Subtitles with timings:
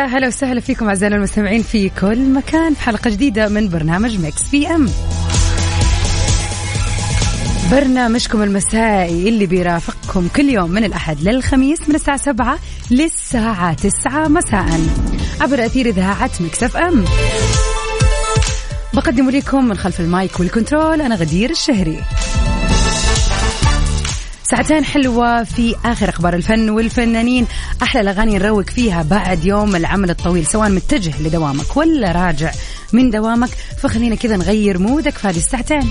[0.00, 4.48] يا هلا وسهلا فيكم أعزائنا المستمعين في كل مكان في حلقة جديدة من برنامج Mix
[4.48, 4.88] PM.
[7.72, 12.58] برنامجكم المسائي اللي بيرافقكم كل يوم من الأحد للخميس من الساعة 7
[12.90, 14.80] للساعة 9 مساء
[15.40, 17.04] عبر أثير إذاعة Mix FM.
[18.94, 21.98] بقدم لكم من خلف ال mic وال control أنا غدير الشهري.
[24.50, 27.46] ساعتين حلوة في آخر أخبار الفن والفنانين.
[27.82, 32.50] أحلى الأغاني نروق فيها بعد يوم العمل الطويل سواء متجه لدوامك ولا راجع
[32.92, 33.48] من دوامك.
[33.82, 35.90] فخلينا كذا نغير مودك في هذه الساعتين.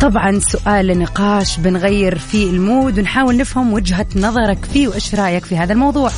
[0.00, 5.72] طبعا سؤال لنقاش بنغير فيه المود ونحاول نفهم وجهة نظرك فيه وإيش رأيك في هذا
[5.72, 6.10] الموضوع.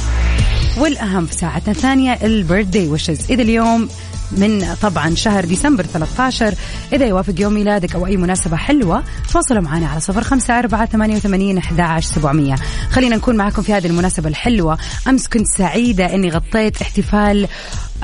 [0.79, 3.89] والأهم في ساعتنا الثانية البيرثدي وشز إذا اليوم
[4.37, 6.55] من طبعا شهر ديسمبر 13
[6.93, 9.03] إذا يوافق يوم ميلادك أو أي مناسبة حلوة
[9.33, 11.61] تواصلوا معنا على صفر خمسة أربعة ثمانية وثمانين
[12.01, 12.55] سبعمية.
[12.91, 14.79] خلينا نكون معكم في هذه المناسبة الحلوة.
[15.09, 17.49] أمس كنت سعيدة أني غطيت احتفال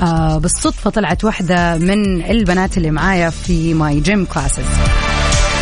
[0.01, 4.65] آه بالصدفة طلعت واحدة من البنات اللي معايا في my gym classes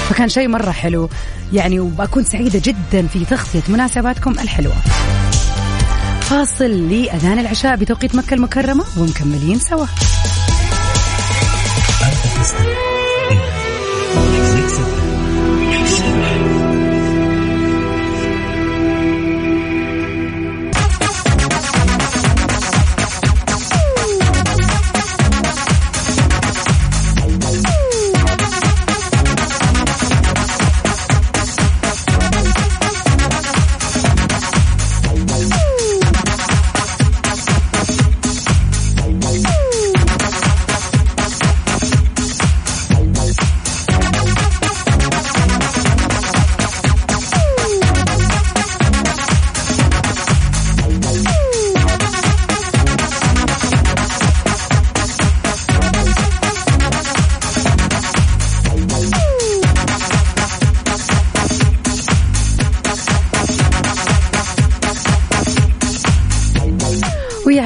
[0.09, 1.09] فكان شيء مرة حلو.
[1.53, 4.75] يعني وبكون سعيدة جدا في تغطية مناسباتكم الحلوة.
[6.21, 9.85] فاصل لأذان العشاء بتوقيت مكة المكرمة ومكملين سوا.
[12.55, 13.37] ويا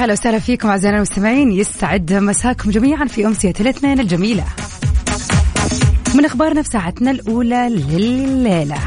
[0.02, 4.44] هلا وسهلا فيكم أعزائنا المستمعين يستعد مساكم جميعا في أمسية الاثنين الجميلة.
[6.14, 8.78] من أخبارنا في ساعتنا الأولى لليلة.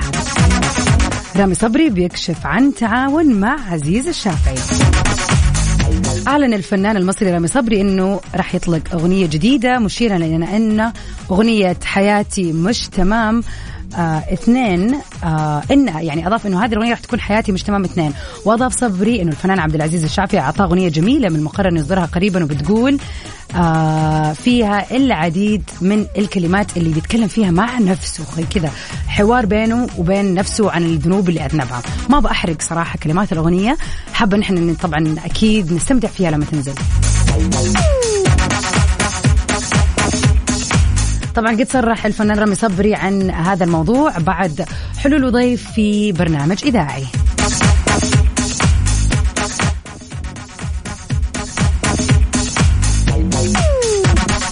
[1.36, 4.56] رامي صبري بيكشف عن تعاون مع عزيز الشافعي.
[6.28, 10.92] أعلن الفنان المصري رامي صبري أنه راح يطلق أغنية جديدة مشيرا إلى أن
[11.32, 13.44] أغنية حياتي مش تمام
[13.98, 18.14] آه اثنين آه ان يعني أضاف إنه هذه الأغنية راح تكون حياتي مش تمام اثنين.
[18.46, 22.44] وأضاف صبري إنه الفنان عبد العزيز الشافعي أعطاه أغنية جميلة من المقرر انه يصدرها قريبا
[22.44, 22.98] وبتقول
[23.56, 28.24] آه فيها العديد من الكلمات اللي بيتكلم فيها مع نفسه.
[28.56, 28.72] كذا
[29.08, 31.82] حوار بينه وبين نفسه عن الذنوب اللي أذنبها.
[32.10, 33.78] ما بحرق صراحة كلمات الأغنية.
[34.14, 36.74] حابة نحن طبعا أكيد نستمتع فيها لما تنزل.
[41.36, 44.66] طبعا قد صرح الفنان رامي صبري عن هذا الموضوع بعد
[44.98, 47.04] حلول ضيف في برنامج إذاعي.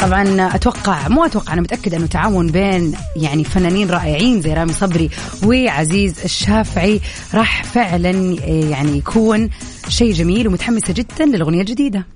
[0.01, 5.09] طبعا أتوقع مو أتوقع أنا متاكد إنه تعاون بين يعني فنانين رائعين زي رامي صبري
[5.45, 7.01] وعزيز الشافعي
[7.33, 8.11] راح فعلا
[8.47, 9.49] يعني يكون
[9.87, 12.12] شيء جميل ومتحمسة جدا للأغنية الجديدة.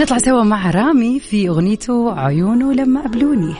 [0.00, 3.54] نطلع سوا مع رامي في أغنيته عيونه لما قابلوني.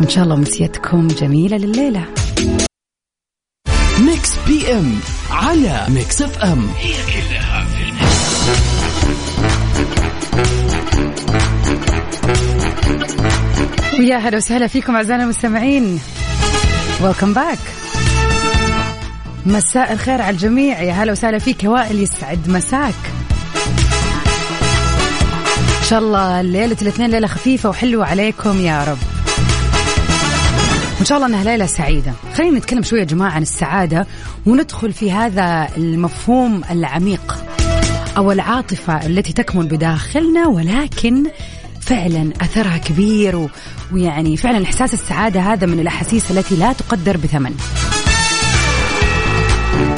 [0.00, 2.04] إن شاء الله مسيتكم جميلة لليلة.
[4.00, 4.92] Mix PM
[5.30, 7.90] على Mix FM هي كلها في
[14.00, 16.00] ويا هلا وسهلا فيكم أعزائنا المستمعين.
[17.02, 17.58] Welcome back
[19.46, 20.82] مساء الخير على الجميع.
[20.82, 22.48] يا هلا وسهلا فيك وائل يسعد.
[22.48, 23.19] مساك.
[25.90, 28.98] شاء الله ليله الاثنين ليلة خفيفة وحلوة عليكم يا رب.
[30.96, 32.12] وإن شاء الله إنها ليلة سعيدة.
[32.34, 34.06] خلينا نتكلم شوية يا جماعة عن السعادة
[34.46, 37.44] وندخل في هذا المفهوم العميق
[38.16, 41.24] أو العاطفة التي تكمن بداخلنا ولكن
[41.80, 43.48] فعلا أثرها كبير و...
[43.92, 47.54] ويعني فعلا إحساس السعادة هذا من الأحاسيس التي لا تقدر بثمن.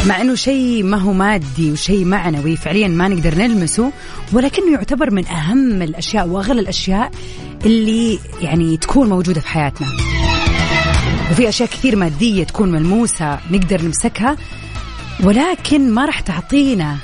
[0.06, 3.92] مع إنه شيء ما هو مادي وشيء معنوي فعليا ما نقدر نلمسه
[4.32, 7.10] ولكنه يعتبر من أهم الأشياء وأغلى الأشياء
[7.66, 9.88] اللي يعني تكون موجودة في حياتنا.
[11.30, 14.36] وفي أشياء كثير مادية تكون ملموسة نقدر نمسكها
[15.24, 16.96] ولكن ما راح تعطينا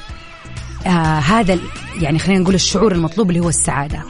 [0.87, 1.59] آه هذا
[2.01, 4.03] يعني خلينا نقول الشعور المطلوب اللي هو السعادة.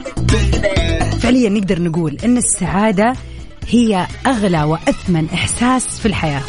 [1.21, 3.13] فعليا نقدر نقول إن السعادة
[3.67, 6.41] هي أغلى وأثمن إحساس في الحياة.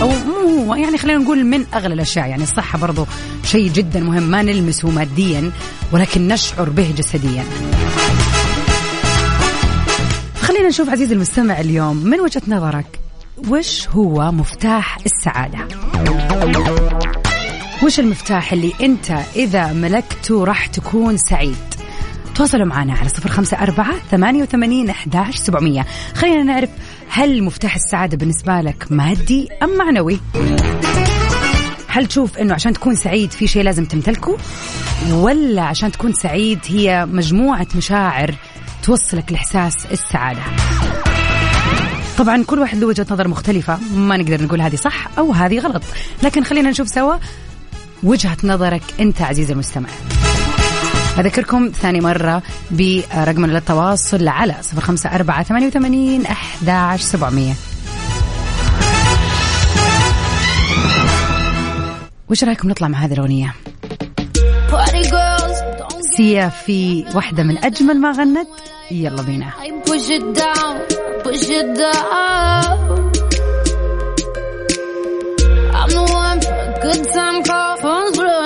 [0.00, 2.26] أو مو يعني خلينا نقول من أغلى الأشياء.
[2.26, 3.06] يعني الصحة برضو
[3.44, 4.22] شيء جدا مهم.
[4.22, 5.50] ما نلمسه ماديا
[5.92, 7.44] ولكن نشعر به جسديا.
[10.40, 13.00] خلينا نشوف عزيزي المستمع اليوم من وجهة نظرك.
[13.48, 15.58] وش هو مفتاح السعادة؟
[17.82, 21.56] وش المفتاح اللي أنت إذا ملكته راح تكون سعيد؟
[22.34, 25.86] تواصلوا معنا على صفر خمسة أربعة ثمانية وثمانين أحداش سبعمية.
[26.14, 26.70] خلينا نعرف
[27.16, 30.20] هل مفتاح السعادة بالنسبة لك مادي أم معنوي؟
[31.88, 34.36] هل تشوف أنه عشان تكون سعيد في شيء لازم تمتلكه؟
[35.12, 38.34] ولا عشان تكون سعيد هي مجموعة مشاعر
[38.82, 40.42] توصلك لإحساس السعادة؟
[42.18, 45.82] طبعا كل واحد له وجهة نظر مختلفة ما نقدر نقول هذه صح أو هذه غلط
[46.22, 47.16] لكن خلينا نشوف سوا
[48.02, 49.88] وجهة نظرك أنت عزيزي المستمع.
[51.18, 57.52] أذكركم ثاني مرة برقمنا للتواصل على صفر خمسة أربعة ثمانية وثمانين أحداش سبعمية.
[62.30, 63.54] وش رأيكم نطلع مع هذه الأغنية؟
[66.16, 68.48] سيا في واحدة من أجمل ما غنت.
[68.90, 69.50] يلا بينا.
[76.86, 78.45] For good time call, phone's blowing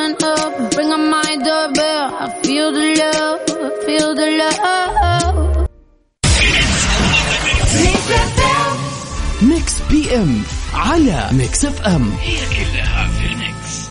[10.15, 10.43] PM
[10.75, 13.89] على Mix FM هي كلها في ال mix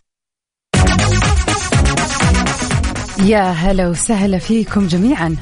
[3.30, 5.36] يا هلا وسهلا فيكم جميعا.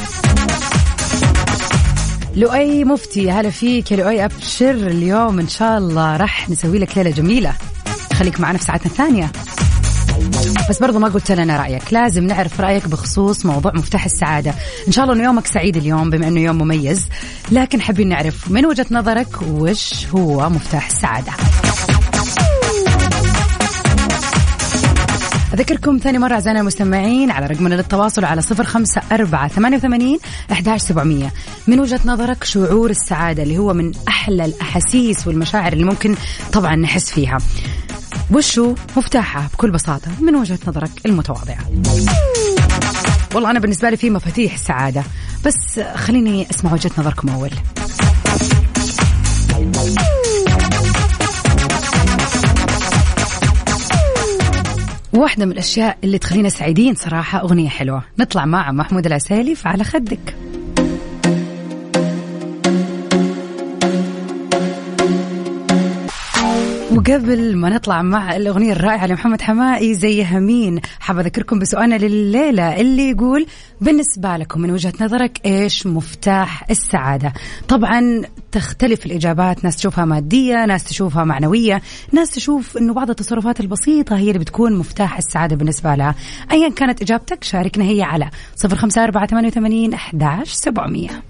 [2.36, 4.26] لؤي مفتي هلا فيك يا لؤي.
[4.26, 7.54] أبشر اليوم إن شاء الله راح نسوي لك ليلة جميلة.
[8.14, 9.32] خليك معنا في ساعتنا الثانية.
[10.70, 11.94] بس برضو ما قلت لنا رأيك.
[11.94, 14.54] لازم نعرف رأيك بخصوص موضوع مفتاح السعادة.
[14.88, 17.08] إن شاء الله أنه يومك سعيد اليوم بما أنه يوم مميز.
[17.52, 21.32] لكن حابين نعرف من وجهة نظرك وش هو مفتاح السعادة؟
[25.54, 30.20] أذكركم ثاني مرة أعزائنا المستمعين على رقمنا للتواصل على صفر خمسة أربعة ثمانية وثمانين
[30.52, 31.34] أحداش سبعمية.
[31.68, 36.16] من وجهة نظرك شعور السعادة اللي هو من أحلى الأحاسيس والمشاعر اللي ممكن
[36.54, 37.38] طبعا نحس فيها.
[38.32, 41.60] وشو مفتاحها بكل بساطة من وجهة نظرك المتواضعة؟
[43.36, 45.04] والله أنا بالنسبة لي في مفاتيح السعادة
[45.46, 47.50] بس خليني أسمع وجهة نظركم أول.
[55.14, 58.04] واحدة من الأشياء اللي تخلينا سعيدين صراحة أغنية حلوة.
[58.20, 60.36] نطلع مع محمود العسالي على خدك.
[67.08, 73.10] وقبل ما نطلع مع الأغنية الرائعة لمحمد حمائي زي همين حاب أذكركم بسؤالنا لليلة اللي
[73.10, 73.46] يقول
[73.82, 77.34] بالنسبة لكم من وجهة نظرك إيش مفتاح السعادة؟
[77.68, 78.22] طبعا
[78.52, 84.28] تختلف الإجابات ناس تشوفها مادية ناس تشوفها معنوية ناس تشوف أنه بعض التصرفات البسيطة هي
[84.28, 86.16] اللي بتكون مفتاح السعادة بالنسبة لها.
[86.52, 91.24] أيا كانت إجابتك شاركنا هي على صفر خمسة أربعة ثمانية وثمانين أحداش سبعمية.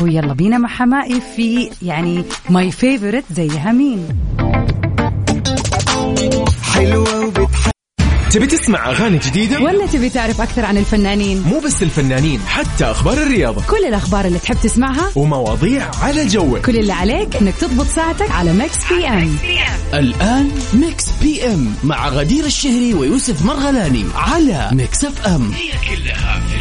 [0.00, 4.08] ويلا بينا مع حمائي في يعني my favorite زي همين.
[6.74, 7.70] حلوة وبتح...
[8.30, 13.14] تبي تسمع أغاني جديدة؟ ولا تبي تعرف أكثر عن الفنانين؟ مو بس الفنانين حتى أخبار
[13.22, 13.62] الرياضة.
[13.70, 16.58] كل الأخبار اللي تحب تسمعها ومواضيع على جوك.
[16.66, 19.36] كل اللي عليك إنك تضبط ساعتك على Mix PM.
[19.94, 25.52] الآن Mix PM مع غدير الشهري ويوسف مرغلاني على Mix FM.
[25.52, 26.53] هي كلها في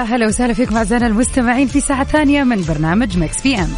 [0.00, 3.68] يا هلا وسهلا فيكم أعزائنا المستمعين في ساعة ثانية من برنامج Mix PM.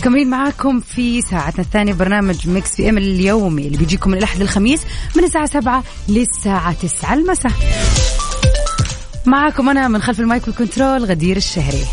[0.00, 4.80] مكملين معاكم في ساعتنا الثانية برنامج Mix PM اليومي اللي بيجيكم من الأحد للخميس
[5.16, 7.52] من الساعة سبعة للساعة تسعة المساء.
[9.26, 11.84] معاكم أنا من خلف ال mic وال control غدير الشهري.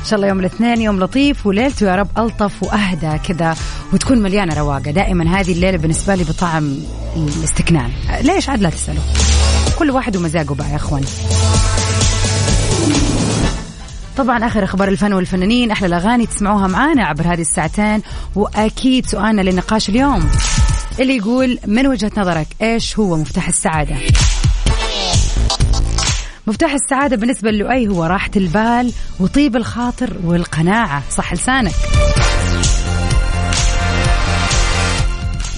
[0.00, 3.56] إن شاء الله يوم الاثنين يوم لطيف وليلته يا رب ألطف وأهدى كذا.
[3.92, 4.90] وتكون مليانة رواقة.
[4.90, 6.76] دائما هذه الليلة بالنسبة لي بطعم
[7.16, 7.90] الاستكنان.
[8.20, 9.02] ليش عاد لا تسألوا؟
[9.78, 11.04] كل واحد ومزاجه بقى يا أخوان.
[14.16, 15.70] طبعا آخر أخبار الفن والفنانين.
[15.70, 18.02] أحلى الأغاني تسمعوها معانا عبر هذه الساعتين
[18.34, 20.30] وأكيد سؤالنا للنقاش اليوم.
[21.00, 23.96] اللي يقول من وجهة نظرك؟ إيش هو مفتاح السعادة؟
[26.46, 31.02] مفتاح السعادة بالنسبة للؤي هو راحة البال وطيب الخاطر والقناعة.
[31.10, 31.74] صح لسانك.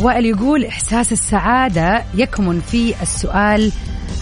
[0.00, 3.72] وائل يقول إحساس السعادة يكمن في السؤال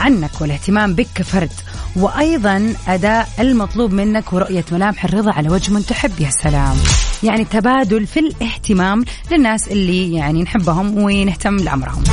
[0.01, 1.53] عنك والاهتمام بك كفرد.
[1.97, 6.21] وأيضا أداء المطلوب منك ورؤية ملامح الرضا على وجه من تحب.
[6.21, 6.77] يا سلام.
[7.23, 12.05] يعني تبادل في الاهتمام للناس اللي يعني نحبهم ونهتم لأمرهم.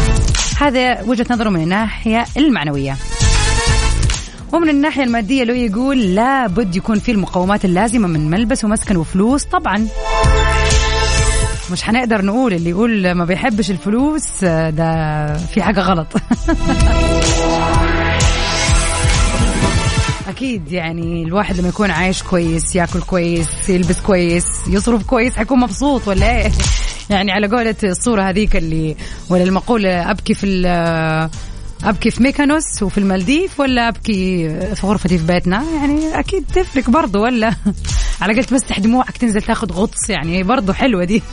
[0.61, 2.97] هذا وجهة نظره من الناحية المعنوية.
[4.53, 9.43] ومن الناحية المادية لو يقول لابد يكون في المقومات اللازمة من ملبس ومسكن وفلوس.
[9.43, 9.87] طبعا.
[11.71, 16.07] مش حنقدر نقول اللي يقول ما بيحبش الفلوس ده في حاجة غلط.
[20.27, 26.07] أكيد يعني الواحد لما يكون عايش كويس ياكل كويس يلبس كويس يصرف كويس حيكون مبسوط
[26.07, 26.51] ولا إيه؟
[27.09, 28.95] يعني على قولة الصورة هذيك اللي
[29.29, 30.45] ولا المقولة أبكي في
[31.83, 37.19] أبكي في ميكانوس وفي المالديف ولا أبكي في غرفتي في بيتنا؟ يعني أكيد تفرق برضه
[37.19, 37.55] ولا؟
[38.21, 41.23] على قلت بس دموعك تنزل تاخذ غطس يعني برضه حلوة دي.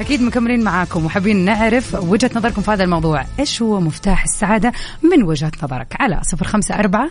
[0.00, 3.24] أكيد مكملين معاكم وحابين نعرف وجهة نظركم في هذا الموضوع.
[3.38, 4.72] إيش هو مفتاح السعادة
[5.02, 7.10] من وجهة نظرك؟ على 054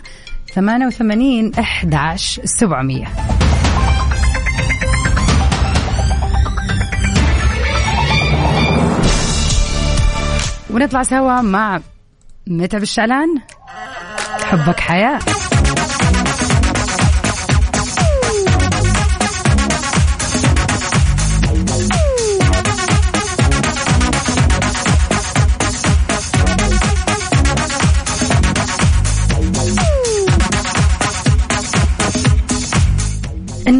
[0.54, 3.67] 88 11 700
[10.70, 11.80] ونطلع سوا مع
[12.46, 13.28] متعب الشعلان
[14.42, 15.18] حبك حياة.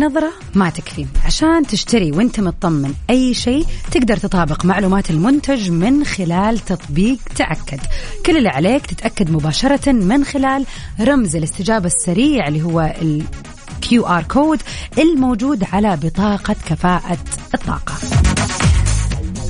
[0.08, 1.06] النظرة ما تكفي.
[1.24, 7.80] عشان تشتري وانت مطمن أي شيء تقدر تطابق معلومات المنتج من خلال تطبيق تأكد.
[8.26, 10.66] كل اللي عليك تتأكد مباشرة من خلال
[11.00, 13.22] رمز الاستجابة السريع اللي هو ال
[13.84, 14.62] QR code
[14.98, 17.18] الموجود على بطاقة كفاءة
[17.54, 17.94] الطاقة.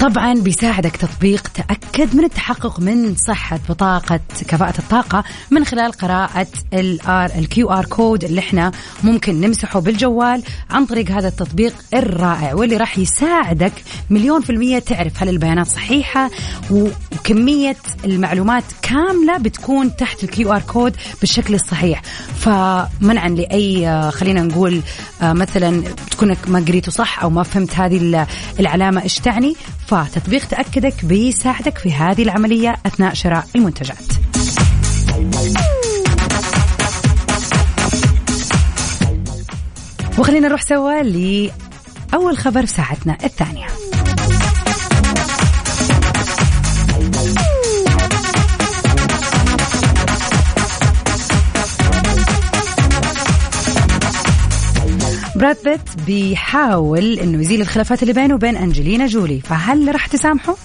[0.00, 6.92] طبعا بيساعدك تطبيق تأكد من التحقق من صحة بطاقة كفاءة الطاقة من خلال قراءة ال
[6.92, 8.72] R ال QR code اللي إحنا
[9.04, 13.72] ممكن نمسحه بالجوال عن طريق هذا التطبيق الرائع واللي راح يساعدك
[14.10, 16.30] مليون في المية تعرف هل البيانات صحيحة
[16.70, 22.02] وكمية المعلومات كاملة بتكون تحت ال QR code بالشكل الصحيح.
[22.38, 24.80] فمنعا لأي خلينا نقول
[25.22, 28.26] آه، مثلا تكونك ما قريته صح أو ما فهمت هذه
[28.60, 29.54] العلامة إيش تعني
[29.88, 33.96] فتطبيق تأكدك بيساعدك في هذه العملية أثناء شراء المنتجات.
[40.18, 43.87] وخلينا نروح سوا لأول خبر في ساعتنا الثانية.
[55.38, 60.56] براد بيت بيحاول إنه يزيل الخلافات اللي بينه وبين أنجلينا جولي فهل راح تسامحه؟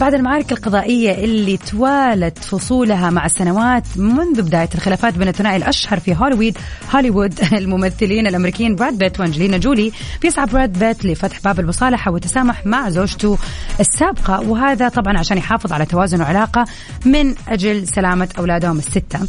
[0.00, 6.14] بعد المعارك القضائية اللي توالت فصولها مع السنوات منذ بداية الخلافات بين الثنائي الأشهر في
[6.14, 6.58] هوليوود
[6.94, 12.88] هوليوود الممثلين الأمريكيين براد بيت وأنجلينا جولي بيسعى براد بيت لفتح باب المصالحة والتسامح مع
[12.88, 13.38] زوجته
[13.80, 16.64] السابقة وهذا طبعا عشان يحافظ على توازن العلاقة
[17.04, 19.20] من أجل سلامة أولادهم الستة.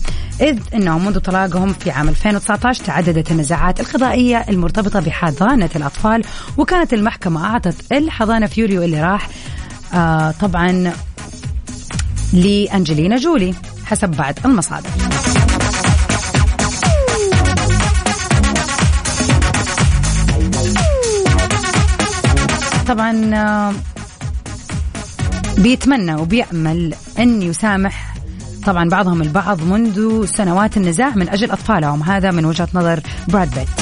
[0.41, 6.23] إذ أنه منذ طلاقهم في عام 2019 تعددت النزاعات القضائية المرتبطة بحضانة الأطفال
[6.57, 9.29] وكانت المحكمة أعطت الحضانة في يوليو اللي راح
[9.93, 10.93] آه طبعا
[12.33, 13.53] لأنجلينا جولي
[13.85, 14.89] حسب بعض المصادر.
[22.87, 23.73] طبعا آه،
[25.57, 28.13] بيتمنى وبيأمل أن يسامح
[28.65, 32.03] طبعا بعضهم البعض منذ سنوات النزاع من أجل أطفالهم.
[32.03, 33.78] هذا من وجهة نظر براد بيت.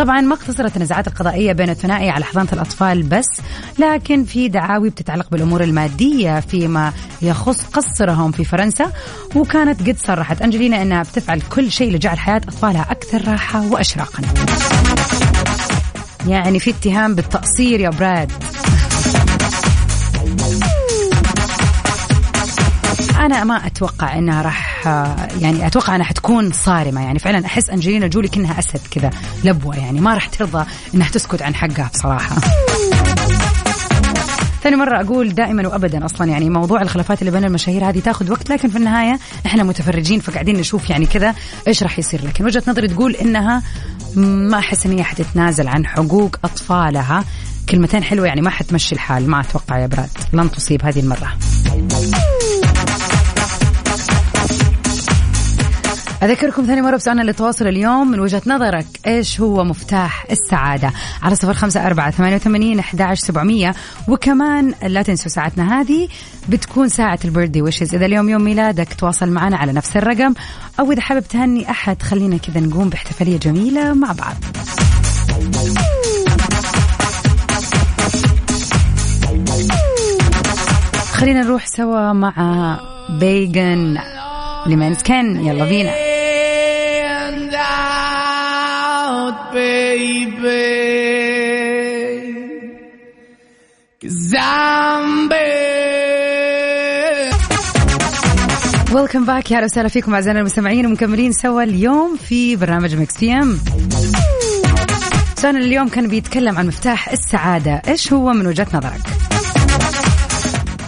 [0.00, 3.26] طبعا ما اقتصرت النزاعات القضائية بين الثنائي على حضانة الأطفال بس
[3.78, 6.92] لكن في دعاوي بتتعلق بالأمور المادية فيما
[7.22, 8.92] يخص قصرهم في فرنسا
[9.36, 14.22] وكانت قد صرحت أنجلينا أنها بتفعل كل شيء لجعل حياة أطفالها أكثر راحة وأشراقا.
[16.28, 18.32] يعني في اتهام بالتقصير يا براد.
[23.20, 24.86] أنا ما أتوقع إنها راح
[25.40, 27.00] يعني أتوقع إنها حتكون صارمة.
[27.04, 29.10] يعني فعلا أحس أنجلينا جولي كأنها أسد كذا
[29.44, 30.00] لبوة يعني.
[30.00, 32.36] ما راح ترضى إنها تسكت عن حقها بصراحة.
[34.62, 38.50] ثاني مرة أقول دائما وأبدا أصلا يعني موضوع الخلافات اللي بين المشاهير هذه تاخذ وقت
[38.50, 41.34] لكن في النهاية إحنا متفرجين فقاعدين نشوف يعني كذا
[41.68, 42.24] إيش راح يصير.
[42.24, 43.62] لكن وجهة نظري تقول إنها
[44.16, 47.24] ما أحس إن هي حتتنازل عن حقوق أطفالها.
[47.68, 49.30] كلمتين حلوة يعني ما حتمشي الحال.
[49.30, 51.32] ما أتوقع يا براد لن تصيب هذه المرة.
[56.22, 61.54] أذكركم ثاني مرة بسؤالنا للتواصل اليوم من وجهة نظرك إيش هو مفتاح السعادة؟ على صفر
[61.54, 63.74] خمسة أربعة ثمانية وثمانين أحد سبعمية.
[64.08, 66.08] وكمان لا تنسوا ساعتنا هذه
[66.48, 67.94] بتكون ساعة البيرثدي ويشز.
[67.94, 70.34] إذا اليوم يوم ميلادك تواصل معنا على نفس الرقم.
[70.80, 74.34] أو إذا حابب تهني أحد خلينا كذا نقوم باحتفالية جميلة مع بعض.
[81.12, 82.78] خلينا نروح سوا مع
[83.20, 83.98] بيجن
[84.66, 86.09] لمن كان يلا بينا.
[98.92, 103.58] Welcome back يا أهلا وسهلا فيكم أعزائنا المستمعين ومكملين سوا اليوم في برنامج Mix PM
[105.44, 107.82] اليوم كان بيتكلم عن مفتاح السعادة.
[107.88, 109.00] إيش هو من وجهة نظرك؟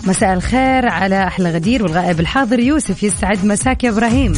[0.05, 3.45] مساء الخير على أحلى غدير والغائب الحاضر يوسف يسعد.
[3.45, 4.33] مساك يا إبراهيم.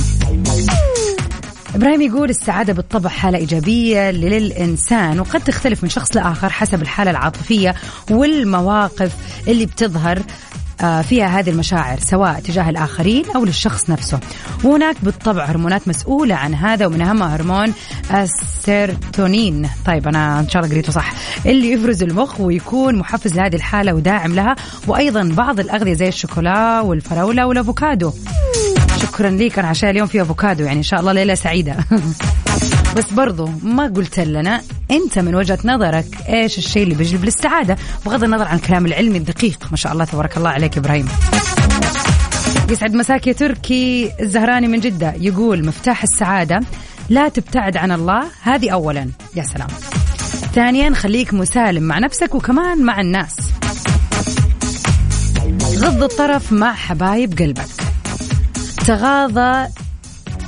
[1.74, 7.74] إبراهيم يقول السعادة بالطبع حالة إيجابية للإنسان وقد تختلف من شخص لآخر حسب الحالة العاطفية
[8.10, 9.12] والمواقف
[9.48, 10.22] اللي بتظهر
[10.80, 14.20] آه، فيها هذه المشاعر سواء تجاه الآخرين أو للشخص نفسه.
[14.64, 17.72] وهناك بالطبع هرمونات مسؤولة عن هذا ومن أهمها هرمون
[18.14, 19.68] السيرتونين.
[19.86, 21.12] طيب أنا إن شاء الله قريته صح.
[21.46, 24.56] اللي يفرز المخ ويكون محفز لهذه الحالة وداعم لها
[24.86, 28.12] وأيضا بعض الأغذية زي الشوكولا والفراولة والأفوكادو.
[29.02, 29.58] شكرا ليك.
[29.58, 31.76] أنا عشان اليوم في أفوكادو يعني إن شاء الله ليلة سعيدة.
[32.96, 37.76] بس برضو ما قلت لنا أنت من وجهة نظرك إيش الشيء اللي بيجلب للسعاده
[38.06, 39.58] بغض النظر عن الكلام العلمي الدقيق.
[39.70, 41.08] ما شاء الله تبارك الله عليك إبراهيم.
[42.70, 45.14] يسعد مساك يا تركي الزهراني من جدة.
[45.20, 46.60] يقول مفتاح السعادة
[47.08, 48.24] لا تبتعد عن الله.
[48.42, 49.10] هذه اولا.
[49.36, 49.68] يا سلام.
[50.54, 53.36] ثانيا خليك مسالم مع نفسك وكمان مع الناس.
[55.76, 57.83] غض الطرف مع حبايب قلبك.
[58.86, 59.68] تغاضى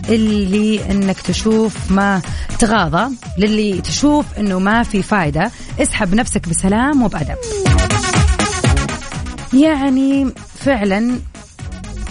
[0.09, 2.23] اللي إنك تشوف ما
[2.59, 7.37] تغاضى للي تشوف إنه ما في فايدة اسحب نفسك بسلام وبأدب.
[9.53, 10.27] يعني
[10.59, 11.19] فعلا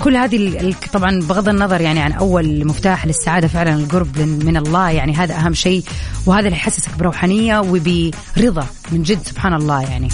[0.03, 5.13] كل هذه طبعا بغض النظر يعني عن أول مفتاح للسعادة فعلا القرب من الله يعني
[5.13, 5.83] هذا أهم شيء
[6.25, 10.09] وهذا اللي يحسسك بروحانية وبرضا من جد سبحان الله يعني.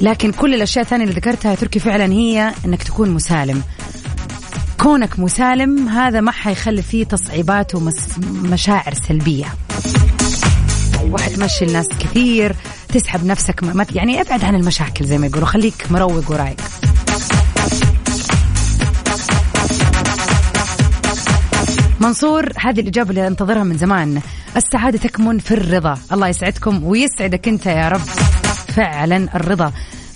[0.00, 3.62] لكن كل الأشياء الثانية اللي ذكرتها تركي فعلا هي إنك تكون مسالم.
[4.82, 9.46] كونك مسالم هذا ما حيخلي فيه تصعيبات ومشاعر سلبية.
[11.04, 12.56] وحتمشي الناس كثير
[12.88, 13.60] تسحب نفسك
[13.94, 16.56] يعني أبعد عن المشاكل زي ما يقولوا خليك مروق ورايق.
[22.00, 24.20] منصور هذه الإجابة اللي أنتظرها من زمان.
[24.56, 25.98] السعادة تكمن في الرضا.
[26.12, 28.00] الله يسعدكم ويسعدك أنت يا رب.
[28.68, 29.72] فعلا الرضا.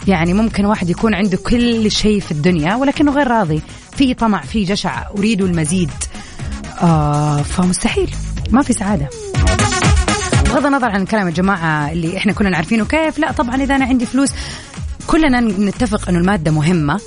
[0.09, 3.63] يعني ممكن واحد يكون عنده كل شيء في الدنيا ولكنه غير راضي.
[3.97, 5.09] في طمع في جشع.
[5.19, 5.91] أريد المزيد.
[6.83, 8.15] آه فمستحيل.
[8.51, 9.09] ما في سعادة.
[10.45, 14.07] بغض النظر عن كلام الجماعة اللي إحنا كلنا عارفينه كيف لا طبعا إذا أنا عندي
[14.07, 14.31] فلوس
[15.07, 17.01] كلنا نتفق أنه المادة مهمة.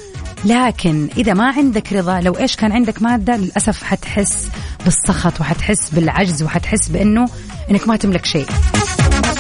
[0.46, 4.50] لكن إذا ما عندك رضا لو إيش كان عندك مادة للأسف حتحس
[4.86, 7.26] بالسخط وحتحس بالعجز وحتحس بأنه
[7.72, 8.46] أنك ما تملك شيء.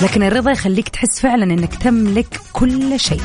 [0.01, 3.21] لكن الرضا يخليك تحس فعلا أنك تملك كل شيء.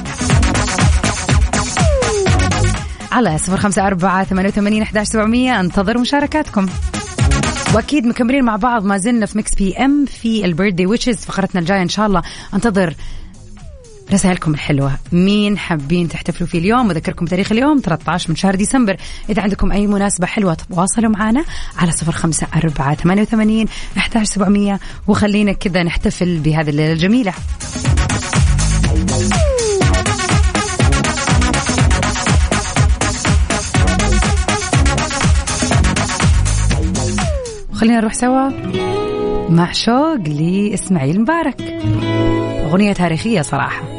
[3.14, 5.60] على صفر خمسة أربعة ثمانية وثمانين أحداش سبعمية.
[5.60, 6.66] أنتظر مشاركاتكم.
[7.74, 11.82] واكيد مكملين مع بعض ما زلنا في Mix PM في ال birthday wishes فقرتنا الجاية
[11.82, 12.22] إن شاء الله.
[12.54, 12.94] انتظر
[14.12, 14.92] رسائلكم الحلوة.
[15.12, 18.96] مين حابين تحتفلوا فيه اليوم؟ وذكركم تاريخ اليوم 13 من شهر ديسمبر.
[19.30, 21.44] إذا عندكم أي مناسبة حلوة تواصلوا معنا
[21.78, 24.80] على صفر خمسة أربعة ثمانية وثمانين أحداش سبعمية.
[25.06, 27.32] وخلينا كذا نحتفل بهذه الليلة الجميلة.
[37.74, 38.50] خلينا نروح سوا
[39.48, 41.60] مع شوق لإسماعيل مبارك.
[42.70, 43.93] أغنية تاريخية صراحة.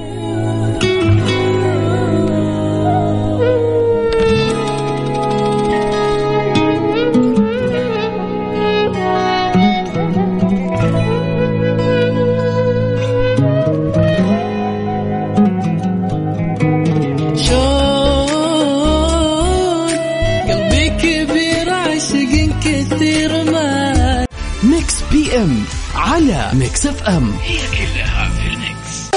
[25.35, 25.63] M
[25.95, 27.33] على Mix FM.
[27.43, 29.09] هي كلها في ال mix.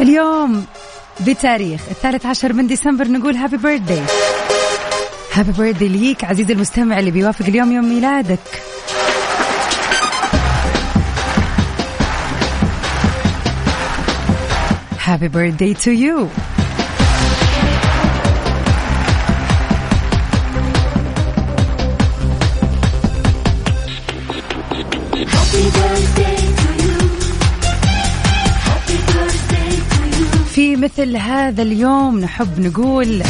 [0.00, 0.66] اليوم
[1.20, 4.00] بتاريخ الثالث عشر من ديسمبر نقول happy birthday
[5.32, 8.38] happy birthday ليك عزيزي المستمع اللي بيوافق اليوم يوم ميلادك.
[15.06, 16.53] Happy birthday to you.
[30.84, 33.22] مثل هذا اليوم نحب نقول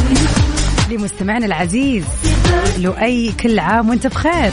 [0.91, 2.05] لمستمعنا العزيز
[2.79, 4.51] لؤي كل عام وانت بخير.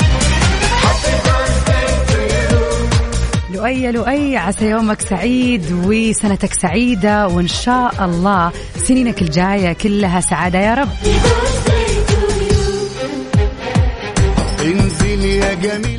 [3.54, 8.52] لؤي لؤي عسى يومك سعيد وسنتك سعيدة وإن شاء الله
[8.88, 10.90] سنينك الجاية كلها سعادة يا رب.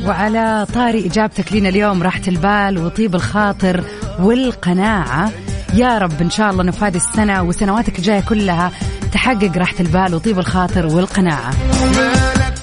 [0.07, 3.83] وعلى طاري إجابتك لنا اليوم راحة البال وطيب الخاطر
[4.19, 5.31] والقناعة.
[5.73, 8.71] يا رب إن شاء الله إن هذه السنة وسنواتك الجاية كلها
[9.11, 11.53] تحقق راحة البال وطيب الخاطر والقناعة.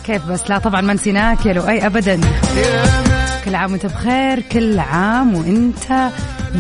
[0.05, 2.21] كيف بس؟ لا طبعا ما نسيناك يا لؤي أبدا.
[3.45, 6.11] كل عام وأنت بخير كل عام وأنت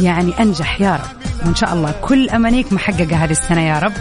[0.00, 1.46] يعني أنجح يا رب.
[1.46, 3.92] وإن شاء الله كل أمانيك محققة هذه السنة يا رب.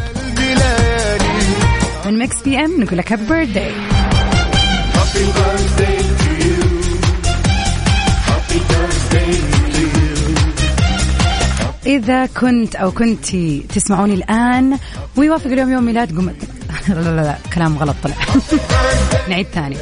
[2.06, 3.72] من Mix PM نقول لك happy birthday
[11.90, 13.26] إذا كنت أو كنت
[13.70, 14.78] تسمعوني الآن
[15.18, 16.30] ويوافق اليوم يوم ميلاد قم
[16.90, 18.16] لا لا لا كلام غلط طلع.
[19.30, 19.76] نعيد ثاني.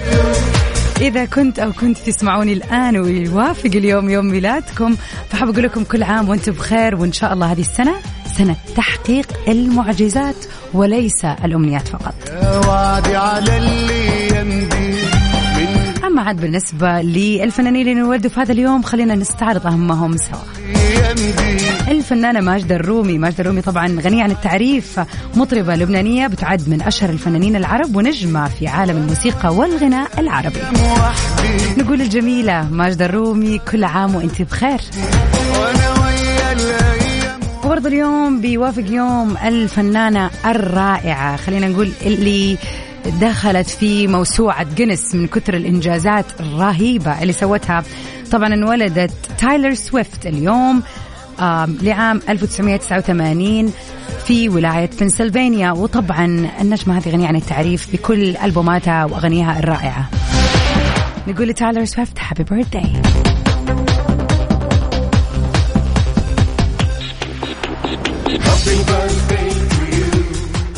[1.01, 4.95] إذا كنت أو كنت تسمعوني الآن ويوافق اليوم يوم ميلادكم
[5.29, 7.95] فحب أقول لكم كل عام وأنتم بخير وإن شاء الله هذه السنة
[8.37, 10.35] سنة تحقيق المعجزات
[10.73, 12.15] وليس الأمنيات فقط.
[16.05, 20.76] أما عاد بالنسبة للفنانين اللي انولدوا في هذا اليوم خلينا نستعرض أهمهم سوا.
[21.87, 23.17] الفنانة ماجدة الرومي.
[23.17, 24.99] ماجدة الرومي طبعا غنية عن التعريف.
[25.35, 30.59] مطربة لبنانية بتعد من أشهر الفنانين العرب ونجمة في عالم الموسيقى والغناء العربي.
[31.77, 34.79] نقول الجميلة ماجدة الرومي كل عام وأنت بخير.
[37.65, 41.37] وبرضه اليوم بيوافق يوم الفنانة الرائعة.
[41.37, 42.57] خلينا نقول اللي
[43.21, 47.83] دخلت في موسوعة جنس من كثر الإنجازات الرهيبة اللي سوتها.
[48.31, 50.83] طبعا انولدت تايلر سويفت اليوم
[51.81, 53.73] لعام 1989
[54.25, 55.71] في ولاية بنسلفانيا.
[55.71, 60.09] وطبعا النجمة هذه غنية عن التعريف بكل ألبوماتها وأغانيها الرائعة.
[61.27, 63.01] نقول لتايلر سويفت happy birthday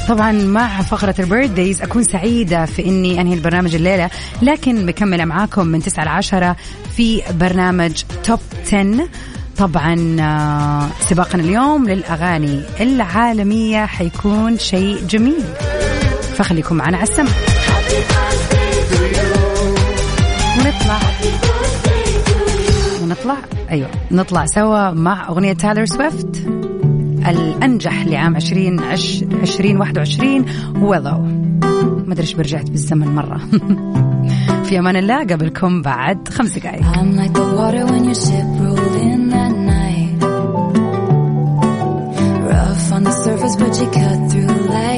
[0.10, 4.10] طبعا مع فقرة ال birthdays أكون سعيدة في إني أنهي البرنامج الليلة
[4.42, 6.56] لكن مكملة معاكم من 9 ل 10
[6.96, 9.08] في برنامج Top 10
[9.58, 15.44] طبعا آه، سباقنا اليوم للأغاني العالمية حيكون شيء جميل.
[16.36, 17.32] فخليكم معنا على السمع.
[20.58, 21.00] ونطلع.
[23.02, 23.38] ونطلع.
[23.72, 26.59] أيوة نطلع سوا مع أغنية تايلر سويفت
[27.28, 30.46] الأنجح لعام 2020 2021
[30.82, 31.18] ويلو
[32.06, 33.38] ما إيش برجعت بالزمن مرة.
[34.66, 36.60] في أمان الله قبلكم بعد خمس
[44.30, 44.49] through